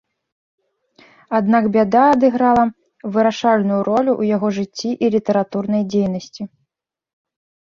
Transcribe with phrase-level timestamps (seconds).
[1.39, 2.63] Аднак бяда адыграла
[3.17, 6.43] вырашальную ролю ў яго жыцці і літаратурнай дзейнасці.